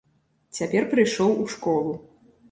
[0.59, 1.93] Цяпер прыйшоў у школу.